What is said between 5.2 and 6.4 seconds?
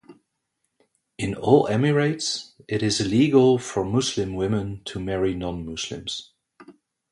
non-Muslims.